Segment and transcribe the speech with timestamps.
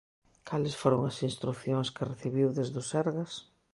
[0.47, 3.31] Cales foron as instrucións que recibiu desde o Sergas?